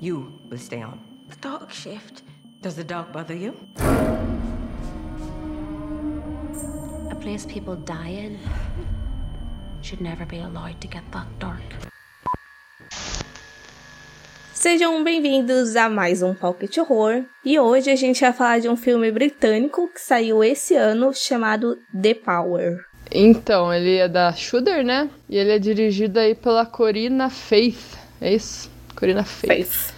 [0.00, 1.00] You will stay on.
[1.28, 2.22] The dark shift.
[2.62, 3.56] Does the dark bother you?
[7.10, 8.38] A place people die in
[9.82, 11.62] should never be allowed to get that dark.
[14.54, 17.24] Sejam bem-vindos a mais um Pocket Horror.
[17.44, 21.76] E hoje a gente vai falar de um filme britânico que saiu esse ano chamado
[22.00, 22.84] The Power.
[23.10, 25.10] Então, ele é da Shudder, né?
[25.28, 27.98] E ele é dirigido aí pela Corina Faith.
[28.20, 28.77] É isso?
[28.98, 29.94] Corina Faith.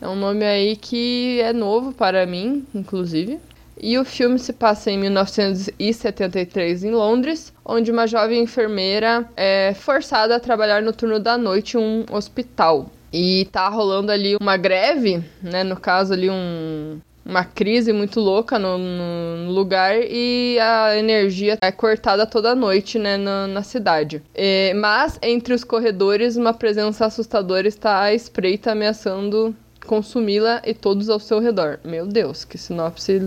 [0.00, 3.38] É um nome aí que é novo para mim, inclusive.
[3.80, 10.34] E o filme se passa em 1973 em Londres, onde uma jovem enfermeira é forçada
[10.34, 12.90] a trabalhar no turno da noite em um hospital.
[13.12, 15.62] E tá rolando ali uma greve, né?
[15.62, 21.70] No caso ali um, uma crise muito louca no, no, lugar e a energia é
[21.70, 24.22] cortada toda noite, né, na, na cidade.
[24.34, 29.54] É, mas entre os corredores, uma presença assustadora está à espreita, ameaçando
[29.86, 31.78] consumi-la e todos ao seu redor.
[31.84, 33.20] Meu Deus, que sinopse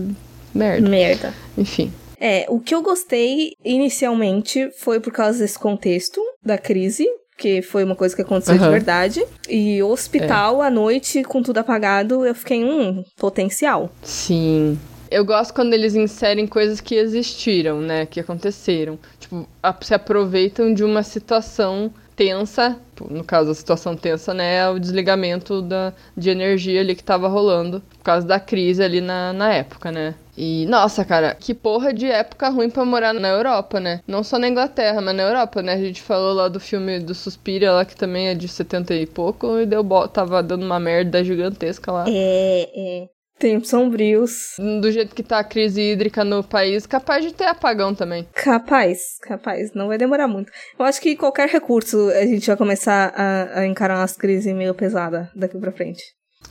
[0.52, 0.88] merda.
[0.88, 1.34] Merda.
[1.56, 1.92] Enfim.
[2.18, 7.04] É, o que eu gostei inicialmente foi por causa desse contexto da crise,
[7.42, 8.70] que foi uma coisa que aconteceu de Aham.
[8.70, 9.26] verdade.
[9.48, 13.90] E hospital à noite com tudo apagado, eu fiquei, hum, potencial.
[14.00, 14.78] Sim.
[15.10, 18.06] Eu gosto quando eles inserem coisas que existiram, né?
[18.06, 18.96] Que aconteceram.
[19.18, 19.46] Tipo,
[19.80, 22.78] se aproveitam de uma situação tensa.
[23.10, 24.58] No caso, a situação tensa, né?
[24.58, 27.82] É o desligamento da, de energia ali que tava rolando.
[27.98, 30.14] Por causa da crise ali na, na época, né?
[30.36, 34.00] E, nossa, cara, que porra de época ruim pra morar na Europa, né?
[34.06, 35.74] Não só na Inglaterra, mas na Europa, né?
[35.74, 39.06] A gente falou lá do filme do Suspiria lá, que também é de 70 e
[39.06, 42.04] pouco, e deu bo- tava dando uma merda gigantesca lá.
[42.08, 43.06] É, é.
[43.38, 44.54] Tempos sombrios.
[44.80, 48.26] Do jeito que tá a crise hídrica no país, capaz de ter apagão também.
[48.32, 50.50] Capaz, capaz, não vai demorar muito.
[50.78, 54.74] Eu acho que qualquer recurso a gente vai começar a, a encarar umas crises meio
[54.74, 56.02] pesadas daqui pra frente.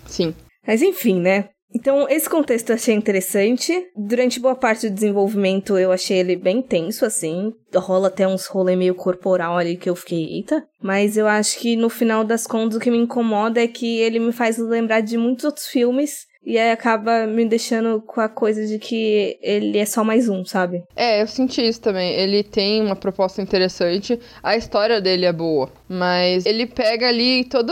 [0.05, 0.35] Sim.
[0.67, 1.49] Mas enfim, né?
[1.73, 3.87] Então, esse contexto eu achei interessante.
[3.95, 7.53] Durante boa parte do desenvolvimento, eu achei ele bem tenso, assim.
[7.73, 10.65] Rola até uns rolê meio corporal ali que eu fiquei, eita.
[10.81, 14.19] Mas eu acho que no final das contas, o que me incomoda é que ele
[14.19, 16.25] me faz lembrar de muitos outros filmes.
[16.43, 20.43] E aí acaba me deixando com a coisa de que ele é só mais um,
[20.43, 20.83] sabe?
[20.95, 22.13] É, eu senti isso também.
[22.13, 24.19] Ele tem uma proposta interessante.
[24.41, 25.69] A história dele é boa.
[25.87, 27.69] Mas ele pega ali todo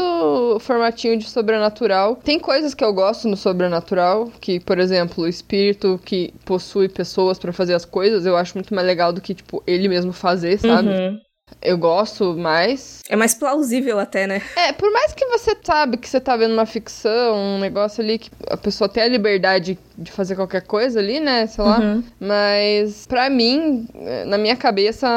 [0.56, 2.16] o formatinho de sobrenatural.
[2.18, 4.31] Tem coisas que eu gosto no sobrenatural.
[4.40, 8.25] Que, por exemplo, o espírito que possui pessoas pra fazer as coisas.
[8.25, 10.90] Eu acho muito mais legal do que, tipo, ele mesmo fazer, sabe?
[10.90, 11.19] Uhum.
[11.61, 13.01] Eu gosto mais.
[13.09, 14.41] É mais plausível até, né?
[14.55, 18.17] É, por mais que você sabe que você tá vendo uma ficção, um negócio ali
[18.17, 21.47] que a pessoa tem a liberdade de fazer qualquer coisa ali, né?
[21.47, 21.79] Sei lá.
[21.79, 22.03] Uhum.
[22.19, 23.87] Mas, pra mim,
[24.25, 25.07] na minha cabeça,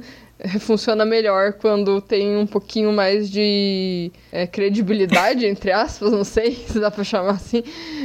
[0.60, 6.78] funciona melhor quando tem um pouquinho mais de eh, credibilidade, entre aspas, não sei se
[6.78, 7.62] dá pra chamar assim.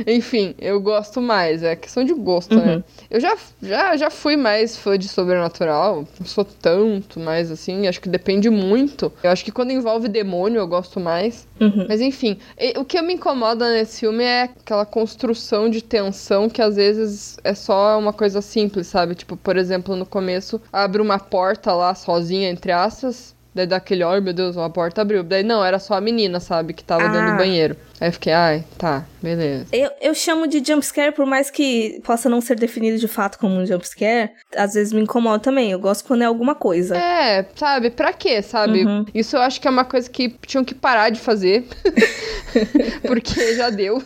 [0.08, 2.84] Enfim, eu gosto mais, é questão de gosto, né?
[3.10, 8.02] Eu já, já, já fui mais fã de sobrenatural, não sou tanto mais assim, acho
[8.02, 9.12] que depende muito.
[9.22, 11.48] Eu acho que quando envolve demônio eu gosto mais.
[11.60, 11.86] Uhum.
[11.88, 12.38] Mas enfim,
[12.78, 17.54] o que me incomoda nesse filme é aquela construção de tensão que às vezes é
[17.54, 19.16] só uma coisa simples, sabe?
[19.16, 23.34] Tipo, por exemplo, no começo abre uma porta lá sozinha, entre aspas.
[23.56, 25.24] Daí dá aquele, oh meu Deus, uma porta abriu.
[25.24, 27.32] Daí não, era só a menina, sabe, que tava Ah.
[27.32, 27.78] do banheiro.
[28.02, 29.68] Aí eu fiquei, ai, tá, beleza.
[29.72, 33.56] Eu, eu chamo de jumpscare, por mais que possa não ser definido de fato como
[33.56, 35.72] um jumpscare, às vezes me incomoda também.
[35.72, 36.98] Eu gosto quando é alguma coisa.
[36.98, 38.84] É, sabe, pra quê, sabe?
[38.84, 39.06] Uhum.
[39.14, 41.66] Isso eu acho que é uma coisa que tinham que parar de fazer.
[43.08, 44.02] Porque já deu.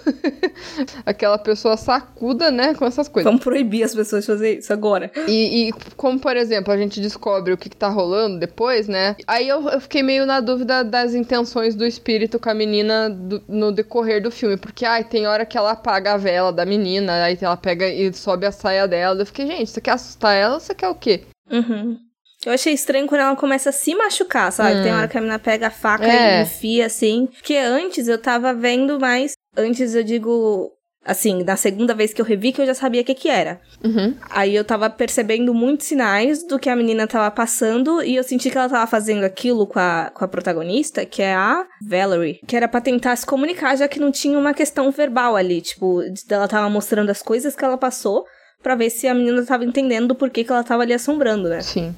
[1.06, 3.30] Aquela pessoa sacuda, né, com essas coisas.
[3.30, 5.12] Vamos proibir as pessoas de fazer isso agora.
[5.28, 9.16] E, e como, por exemplo, a gente descobre o que, que tá rolando depois, né?
[9.26, 13.42] Aí eu, eu fiquei meio na dúvida das intenções do espírito com a menina do-
[13.48, 13.87] no decorrer
[14.22, 14.58] do filme.
[14.58, 18.14] Porque, ai, tem hora que ela apaga a vela da menina, aí ela pega e
[18.14, 19.22] sobe a saia dela.
[19.22, 21.24] Eu fiquei, gente, você quer assustar ela ou você quer o quê?
[21.50, 21.98] Uhum.
[22.46, 24.84] Eu achei estranho quando ela começa a se machucar, sabe?
[24.84, 26.40] Tem hora que a menina pega a faca É.
[26.40, 27.26] e enfia assim.
[27.28, 29.34] Porque antes eu tava vendo mais.
[29.56, 30.72] Antes eu digo.
[31.08, 33.62] Assim, na segunda vez que eu revi, que eu já sabia o que que era.
[33.84, 34.14] Uhum.
[34.30, 38.50] Aí eu tava percebendo muitos sinais do que a menina tava passando e eu senti
[38.50, 42.58] que ela tava fazendo aquilo com a, com a protagonista, que é a Valerie, que
[42.58, 46.48] era pra tentar se comunicar, já que não tinha uma questão verbal ali, tipo, ela
[46.48, 48.26] tava mostrando as coisas que ela passou
[48.62, 51.62] pra ver se a menina tava entendendo do porquê que ela tava ali assombrando, né?
[51.62, 51.96] Sim.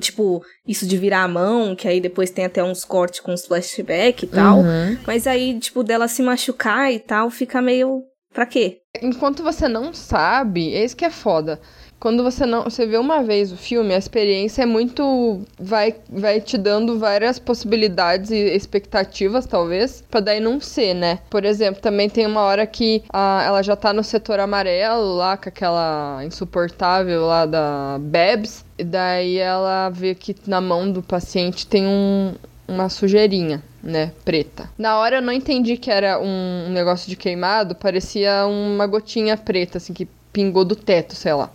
[0.00, 3.44] Tipo, isso de virar a mão, que aí depois tem até uns cortes com os
[3.44, 4.60] flashback e tal.
[4.60, 4.96] Uhum.
[5.06, 8.02] Mas aí, tipo, dela se machucar e tal, fica meio.
[8.32, 8.80] Pra quê?
[9.02, 11.60] Enquanto você não sabe, é isso que é foda.
[12.02, 16.40] quando você não, você vê uma vez o filme, a experiência é muito vai vai
[16.40, 21.20] te dando várias possibilidades e expectativas, talvez, para daí não ser, né?
[21.30, 25.36] Por exemplo, também tem uma hora que a, ela já tá no setor amarelo lá
[25.36, 31.66] com aquela insuportável lá da Babs, e daí ela vê que na mão do paciente
[31.68, 32.34] tem um,
[32.66, 34.70] uma sujeirinha, né, preta.
[34.78, 39.78] Na hora eu não entendi que era um, negócio de queimado, parecia uma gotinha preta,
[39.78, 41.50] assim, que pingou do teto, sei lá.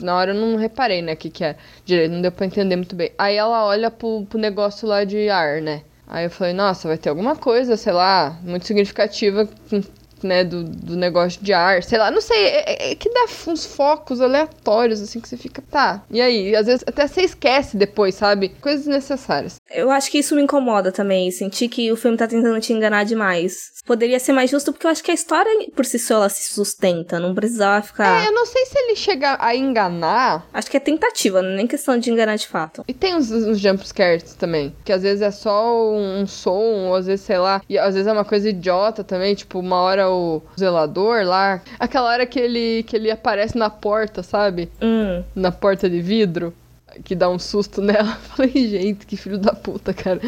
[0.00, 2.76] Na hora eu não reparei, né, o que que é direito, não deu pra entender
[2.76, 3.12] muito bem.
[3.18, 5.82] Aí ela olha pro, pro negócio lá de ar, né.
[6.06, 9.48] Aí eu falei, nossa, vai ter alguma coisa, sei lá, muito significativa
[10.22, 13.26] né, do, do negócio de ar, sei lá, não sei, é, é, é, que dá
[13.48, 16.02] uns focos aleatórios, assim, que você fica, tá.
[16.10, 18.48] E aí, às vezes até você esquece depois, sabe?
[18.60, 19.56] Coisas necessárias.
[19.70, 23.04] Eu acho que isso me incomoda também, sentir que o filme tá tentando te enganar
[23.04, 23.76] demais.
[23.84, 26.52] Poderia ser mais justo, porque eu acho que a história por si só ela se
[26.52, 28.24] sustenta, não precisava ficar.
[28.24, 30.46] É, eu não sei se ele chega a enganar.
[30.52, 32.84] Acho que é tentativa, não é nem questão de enganar de fato.
[32.88, 37.06] E tem uns, uns jumpscares também, que às vezes é só um som, ou às
[37.06, 40.42] vezes, sei lá, e às vezes é uma coisa idiota também, tipo, uma hora o
[40.58, 44.70] zelador lá, aquela hora que ele, que ele aparece na porta, sabe?
[44.80, 45.22] Hum.
[45.34, 46.52] Na porta de vidro
[47.04, 48.14] que dá um susto nela.
[48.34, 50.20] Falei, gente, que filho da puta, cara.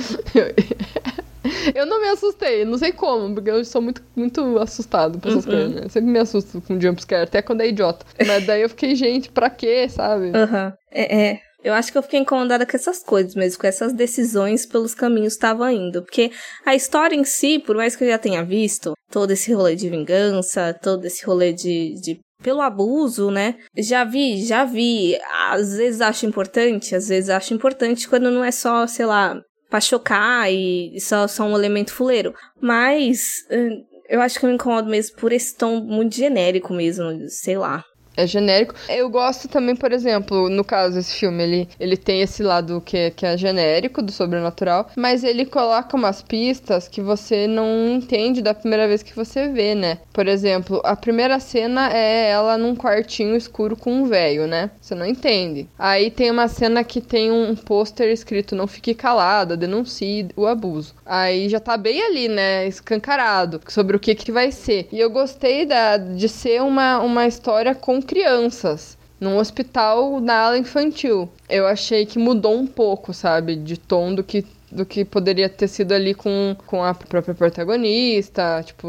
[1.75, 5.45] Eu não me assustei, não sei como, porque eu sou muito, muito assustado com essas
[5.47, 5.51] uhum.
[5.51, 5.81] coisas, né?
[5.85, 8.05] Eu sempre me assusto com jumpscare, até quando é idiota.
[8.27, 10.33] Mas daí eu fiquei, gente, pra quê, sabe?
[10.35, 10.67] Aham.
[10.67, 10.73] Uhum.
[10.91, 11.48] É, é.
[11.63, 15.35] Eu acho que eu fiquei incomodada com essas coisas mesmo, com essas decisões pelos caminhos
[15.35, 16.03] que estavam indo.
[16.03, 16.31] Porque
[16.65, 19.89] a história em si, por mais que eu já tenha visto todo esse rolê de
[19.89, 23.57] vingança, todo esse rolê de, de pelo abuso, né?
[23.77, 25.19] Já vi, já vi.
[25.49, 29.81] Às vezes acho importante, às vezes acho importante quando não é só, sei lá, pra
[29.81, 32.33] chocar e só, só um elemento fuleiro.
[32.61, 37.05] Mas hum, eu acho que eu me incomodo mesmo por esse tom muito genérico mesmo,
[37.29, 37.85] sei lá
[38.19, 38.75] é genérico.
[38.89, 42.97] Eu gosto também, por exemplo, no caso, esse filme, ele, ele tem esse lado que,
[42.97, 48.43] é, que é genérico, do sobrenatural, mas ele coloca umas pistas que você não entende
[48.43, 49.99] da primeira vez que você vê, né?
[50.13, 54.71] Por exemplo, a primeira cena é ela num quartinho escuro com um velho, né?
[54.81, 55.69] Você não entende.
[55.79, 60.95] Aí tem uma cena que tem um pôster escrito não fique calada, denuncie o abuso.
[61.07, 62.67] Aí já tá bem ali, né?
[62.67, 64.89] Escancarado sobre o que que vai ser.
[64.91, 70.59] E eu gostei da, de ser uma, uma história com crianças num hospital na ala
[70.59, 71.29] infantil.
[71.49, 75.67] Eu achei que mudou um pouco, sabe, de tom do que do que poderia ter
[75.67, 78.87] sido ali com, com a própria protagonista, tipo,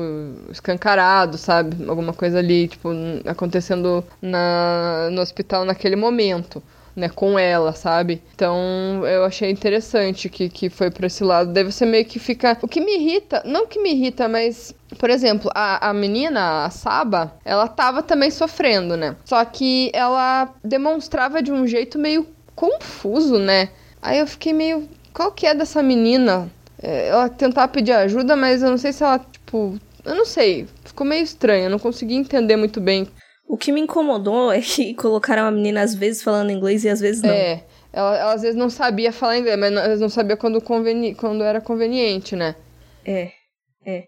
[0.51, 1.87] escancarado, sabe?
[1.87, 2.89] Alguma coisa ali, tipo,
[3.25, 6.61] acontecendo na, no hospital naquele momento
[6.95, 8.21] né, com ela, sabe?
[8.33, 11.51] Então eu achei interessante que, que foi pra esse lado.
[11.51, 12.57] Deve ser meio que fica.
[12.61, 14.73] O que me irrita, não que me irrita, mas.
[14.97, 19.15] Por exemplo, a, a menina, a Saba, ela tava também sofrendo, né?
[19.23, 22.25] Só que ela demonstrava de um jeito meio
[22.55, 23.69] confuso, né?
[24.01, 24.89] Aí eu fiquei meio.
[25.13, 26.49] Qual que é dessa menina?
[26.81, 29.77] É, ela tentava pedir ajuda, mas eu não sei se ela, tipo.
[30.03, 30.67] Eu não sei.
[30.83, 31.65] Ficou meio estranho.
[31.65, 33.07] Eu não consegui entender muito bem
[33.49, 37.01] o que me incomodou é que colocaram a menina às vezes falando inglês e às
[37.01, 37.33] vezes não.
[37.33, 37.63] É.
[37.91, 41.43] Ela, ela às vezes não sabia falar inglês, mas não, não sabia quando, conveni quando
[41.43, 42.55] era conveniente, né?
[43.03, 43.31] É.
[43.83, 44.03] É.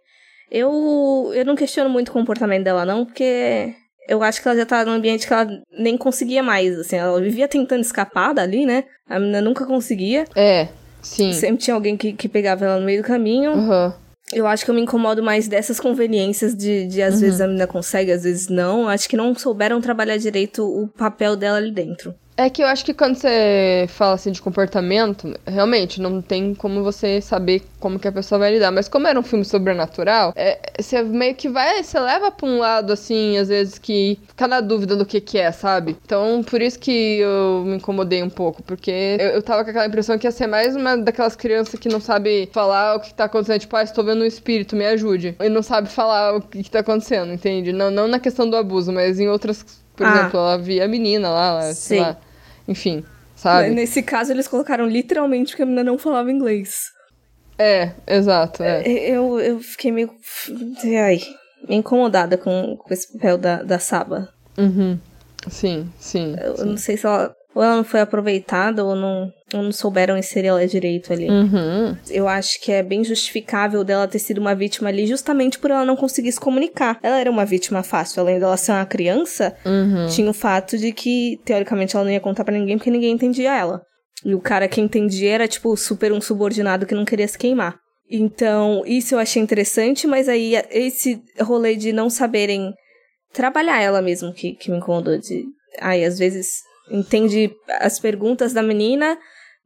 [0.52, 3.74] Eu, eu não questiono muito o comportamento dela, não, porque
[4.08, 5.48] eu acho que ela já tá num ambiente que ela
[5.80, 6.98] nem conseguia mais, assim.
[6.98, 8.84] Ela vivia tentando escapar dali, né?
[9.10, 10.26] A menina nunca conseguia.
[10.36, 10.68] É,
[11.02, 11.34] sim.
[11.34, 13.54] Sempre tinha alguém que, que pegava ela no meio do caminho.
[13.54, 13.94] Uhum.
[14.34, 17.22] Eu acho que eu me incomodo mais dessas conveniências de, de às uhum.
[17.22, 18.88] vezes a menina consegue, às vezes não.
[18.88, 22.14] Acho que não souberam trabalhar direito o papel dela ali dentro.
[22.42, 26.82] É que eu acho que quando você fala assim de comportamento, realmente não tem como
[26.82, 28.72] você saber como que a pessoa vai lidar.
[28.72, 32.58] Mas como era um filme sobrenatural, é, você meio que vai, você leva pra um
[32.58, 35.96] lado assim, às vezes que fica na dúvida do que que é, sabe?
[36.04, 39.86] Então por isso que eu me incomodei um pouco, porque eu, eu tava com aquela
[39.86, 43.26] impressão que ia ser mais uma daquelas crianças que não sabe falar o que tá
[43.26, 45.36] acontecendo, tipo, ah, estou vendo um espírito, me ajude.
[45.40, 47.72] E não sabe falar o que, que tá acontecendo, entende?
[47.72, 49.64] Não, não na questão do abuso, mas em outras
[49.96, 50.12] por ah.
[50.12, 52.18] exemplo, ela via a menina lá, sei lá.
[52.72, 53.04] Enfim,
[53.36, 53.70] sabe?
[53.70, 56.86] Nesse caso, eles colocaram literalmente porque a menina não falava inglês.
[57.58, 58.64] É, exato.
[58.64, 58.82] É.
[58.88, 60.10] Eu, eu fiquei meio.
[60.84, 61.20] Ai,
[61.68, 64.30] meio incomodada com, com esse papel da, da Saba.
[64.58, 65.00] Uhum.
[65.48, 66.36] Sim, sim.
[66.42, 66.66] Eu sim.
[66.66, 70.68] não sei se ela ou ela não foi aproveitada ou não, não souberam inserir ela
[70.68, 71.30] direito ali.
[71.30, 71.98] Uhum.
[72.10, 75.86] Eu acho que é bem justificável dela ter sido uma vítima ali justamente por ela
[75.86, 77.00] não conseguir se comunicar.
[77.02, 80.08] Ela era uma vítima fácil, além dela ser uma criança, uhum.
[80.08, 83.56] tinha o fato de que, teoricamente, ela não ia contar para ninguém porque ninguém entendia
[83.56, 83.82] ela.
[84.24, 87.78] E o cara que entendia era, tipo, super um subordinado que não queria se queimar.
[88.10, 92.74] Então, isso eu achei interessante, mas aí esse rolê de não saberem
[93.34, 95.46] trabalhar ela mesmo que, que me incomodou, de
[95.80, 96.50] ai, às vezes
[96.92, 99.18] entende as perguntas da menina,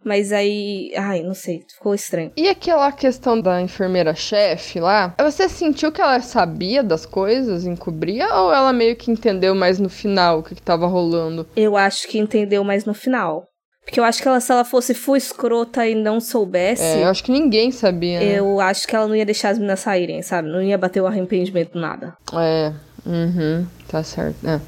[0.03, 2.31] mas aí, ai, não sei, ficou estranho.
[2.37, 8.53] E aquela questão da enfermeira-chefe lá, você sentiu que ela sabia das coisas, encobria, ou
[8.53, 11.47] ela meio que entendeu mais no final o que, que tava rolando?
[11.55, 13.47] Eu acho que entendeu mais no final.
[13.85, 16.81] Porque eu acho que ela, se ela fosse full escrota e não soubesse.
[16.81, 18.19] É, eu acho que ninguém sabia.
[18.19, 18.39] Né?
[18.39, 20.49] Eu acho que ela não ia deixar as meninas saírem, sabe?
[20.49, 22.17] Não ia bater o arrependimento nada.
[22.33, 22.73] É,
[23.05, 24.37] uhum, tá certo.
[24.47, 24.59] É.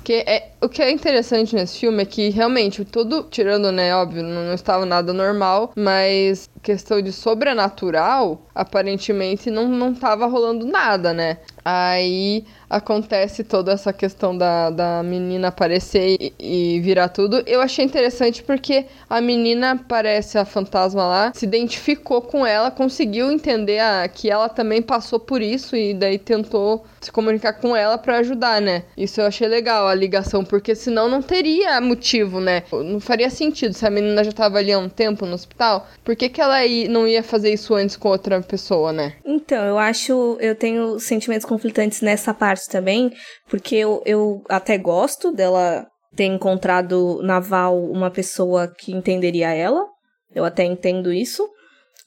[0.00, 4.22] Porque é, o que é interessante nesse filme é que realmente tudo, tirando, né, óbvio,
[4.22, 11.12] não, não estava nada normal, mas questão de sobrenatural, aparentemente não, não tava rolando nada,
[11.12, 11.38] né?
[11.64, 17.42] Aí acontece toda essa questão da, da menina aparecer e, e, virar tudo.
[17.46, 23.30] Eu achei interessante porque a menina parece a fantasma lá, se identificou com ela, conseguiu
[23.30, 27.98] entender a, que ela também passou por isso e daí tentou se comunicar com ela
[27.98, 28.84] para ajudar, né?
[28.96, 32.62] Isso eu achei legal, a ligação, porque senão não teria motivo, né?
[32.72, 36.14] Não faria sentido se a menina já tava ali há um tempo no hospital, por
[36.14, 36.49] que, que ela
[36.88, 39.16] não ia fazer isso antes com outra pessoa, né?
[39.24, 43.12] Então, eu acho, eu tenho sentimentos conflitantes nessa parte também,
[43.48, 49.86] porque eu, eu até gosto dela ter encontrado na Val uma pessoa que entenderia ela.
[50.34, 51.48] Eu até entendo isso.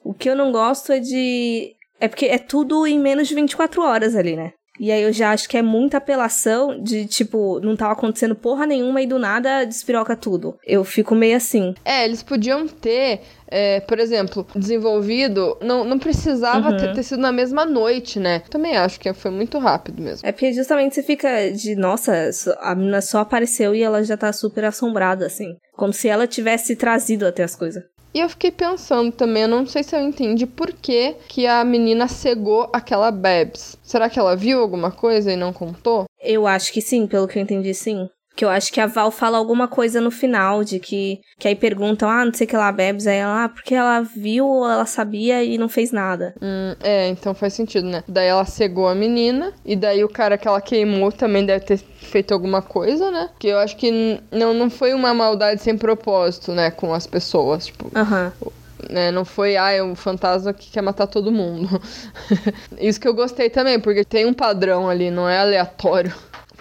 [0.04, 1.72] O que eu não gosto é de.
[2.00, 4.52] É porque é tudo em menos de 24 horas ali, né?
[4.80, 8.66] E aí eu já acho que é muita apelação de, tipo, não tava acontecendo porra
[8.66, 10.58] nenhuma e do nada despiroca tudo.
[10.66, 11.76] Eu fico meio assim.
[11.86, 15.58] É, eles podiam ter, é, por exemplo, desenvolvido.
[15.62, 16.78] Não, não precisava uhum.
[16.78, 18.42] ter, ter, sido na mesma noite, né?
[18.50, 20.28] Também acho que foi muito rápido mesmo.
[20.28, 24.34] É porque justamente você fica de, nossa, a menina só apareceu e ela já tá
[24.34, 25.56] super assombrada, assim.
[25.76, 27.84] Como se ela tivesse trazido até as coisas.
[28.14, 31.64] E eu fiquei pensando também, eu não sei se eu entendi por que, que a
[31.64, 33.76] menina cegou aquela Babs.
[33.82, 36.06] Será que ela viu alguma coisa e não contou?
[36.22, 38.08] Eu acho que sim, pelo que eu entendi, sim.
[38.36, 41.22] Que eu acho que a Val fala alguma coisa no final, de que.
[41.38, 43.06] Que aí perguntam, ah, não sei o que lá, Bebs.
[43.06, 46.34] Aí ela, ah, porque ela viu, ela sabia e não fez nada.
[46.42, 48.04] Hum, é, então faz sentido, né?
[48.08, 51.78] Daí ela cegou a menina, e daí o cara que ela queimou também deve ter
[51.78, 53.30] feito alguma coisa, né?
[53.38, 57.68] Que eu acho que não, não foi uma maldade sem propósito, né, com as pessoas.
[57.68, 57.92] Tipo.
[57.96, 58.34] Aham.
[58.42, 58.52] Uhum.
[58.90, 61.82] Né, não foi, ah, é um fantasma que quer matar todo mundo.
[62.78, 66.14] Isso que eu gostei também, porque tem um padrão ali, não é aleatório.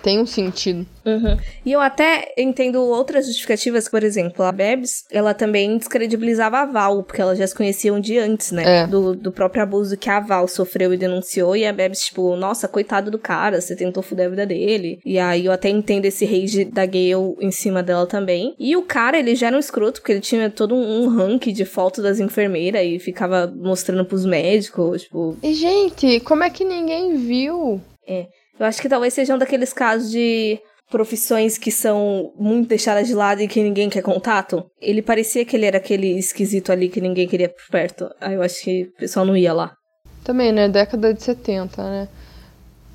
[0.02, 0.87] Tem um sentido.
[1.04, 1.37] Uhum.
[1.64, 7.02] E eu até entendo outras justificativas, por exemplo, a Bebs, ela também descredibilizava a Val,
[7.02, 8.82] porque elas já se conheciam de antes, né?
[8.82, 8.87] É.
[8.87, 12.68] Do, do próprio abuso que a Val sofreu e denunciou, e a Bebs, tipo, nossa,
[12.68, 15.00] coitado do cara, você tentou fuder a vida dele.
[15.04, 18.54] E aí eu até entendo esse rage da Gale em cima dela também.
[18.59, 21.52] E o cara, ele já era um escroto, porque ele tinha todo um, um ranking
[21.52, 25.37] de foto das enfermeiras e ficava mostrando pros médicos, tipo...
[25.42, 27.80] E, gente, como é que ninguém viu?
[28.06, 28.26] É.
[28.62, 30.57] Eu acho que talvez sejam daqueles casos de
[30.88, 34.64] profissões que são muito deixadas de lado e que ninguém quer contato.
[34.81, 38.09] Ele parecia que ele era aquele esquisito ali que ninguém queria por perto.
[38.21, 39.75] Aí eu acho que o pessoal não ia lá.
[40.23, 40.69] Também, né?
[40.69, 42.09] Década de 70, né?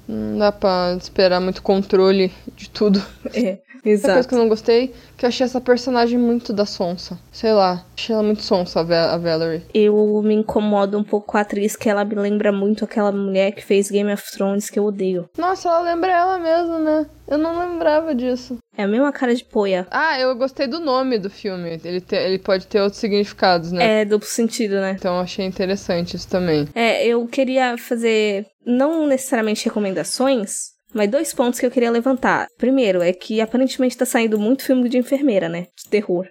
[0.07, 3.03] Não dá pra esperar muito controle de tudo.
[3.33, 4.07] É, exato.
[4.07, 7.19] Uma coisa que eu não gostei, que eu achei essa personagem muito da sonsa.
[7.31, 9.63] Sei lá, achei ela muito sonsa, a Valerie.
[9.73, 13.51] Eu me incomodo um pouco com a atriz, que ela me lembra muito aquela mulher
[13.51, 15.29] que fez Game of Thrones, que eu odeio.
[15.37, 17.05] Nossa, ela lembra ela mesmo, né?
[17.27, 18.57] Eu não lembrava disso.
[18.75, 19.85] É a mesma cara de poia.
[19.91, 21.79] Ah, eu gostei do nome do filme.
[21.83, 24.01] Ele, te, ele pode ter outros significados, né?
[24.01, 24.95] É, duplo sentido, né?
[24.97, 26.67] Então eu achei interessante isso também.
[26.73, 32.47] É, eu queria fazer, não necessariamente recomendações, mas dois pontos que eu queria levantar.
[32.57, 35.67] Primeiro, é que aparentemente tá saindo muito filme de enfermeira, né?
[35.75, 36.27] De terror.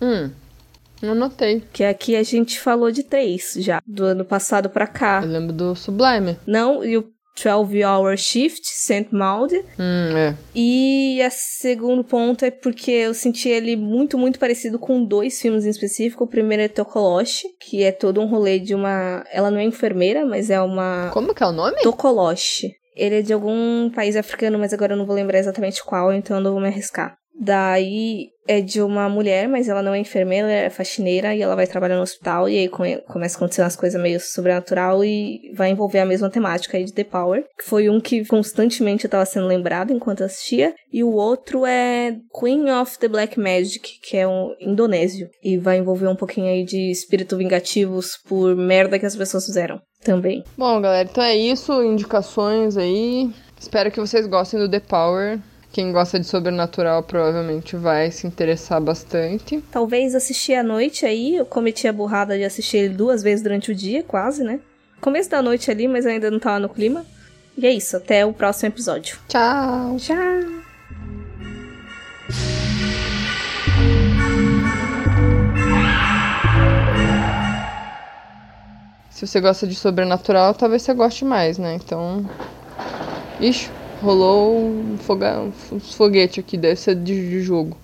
[0.00, 0.30] Hum.
[1.02, 1.62] Não notei.
[1.72, 5.20] Que aqui a gente falou de três já, do ano passado pra cá.
[5.22, 6.38] Eu lembro do Sublime.
[6.46, 7.08] Não, e o
[7.42, 9.08] 12 Hour Shift, St.
[9.10, 9.54] Maud.
[9.78, 10.34] Hum, é.
[10.54, 15.64] E o segundo ponto é porque eu senti ele muito, muito parecido com dois filmes
[15.66, 16.24] em específico.
[16.24, 19.24] O primeiro é Tokoloshi, que é todo um rolê de uma...
[19.32, 21.10] Ela não é enfermeira, mas é uma...
[21.12, 21.80] Como que é o nome?
[21.82, 22.72] Tokoloshi.
[22.96, 26.36] Ele é de algum país africano, mas agora eu não vou lembrar exatamente qual, então
[26.36, 27.17] eu não vou me arriscar.
[27.40, 31.54] Daí é de uma mulher, mas ela não é enfermeira, ela é faxineira e ela
[31.54, 32.48] vai trabalhar no hospital.
[32.48, 36.76] E aí começa a acontecer umas coisas meio sobrenatural e vai envolver a mesma temática
[36.76, 40.74] aí de The Power, que foi um que constantemente eu tava sendo lembrado enquanto assistia.
[40.90, 45.28] E o outro é Queen of the Black Magic, que é um indonésio.
[45.44, 49.78] E vai envolver um pouquinho aí de espírito vingativos por merda que as pessoas fizeram
[50.02, 50.42] também.
[50.56, 51.82] Bom, galera, então é isso.
[51.82, 53.30] Indicações aí.
[53.60, 55.38] Espero que vocês gostem do The Power.
[55.70, 59.62] Quem gosta de sobrenatural provavelmente vai se interessar bastante.
[59.70, 63.70] Talvez assistir à noite aí, eu cometi a burrada de assistir ele duas vezes durante
[63.70, 64.60] o dia, quase, né?
[65.00, 67.04] Começo da noite ali, mas ainda não tá tava no clima.
[67.56, 69.18] E é isso, até o próximo episódio.
[69.28, 69.96] Tchau!
[69.98, 70.16] Tchau!
[79.10, 81.74] Se você gosta de sobrenatural, talvez você goste mais, né?
[81.74, 82.24] Então.
[83.40, 85.40] Ixi rolou um, foga...
[85.40, 87.76] um foguete aqui, deve ser de, de jogo.